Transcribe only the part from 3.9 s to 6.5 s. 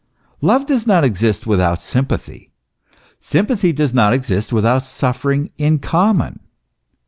not exist without suffering in common.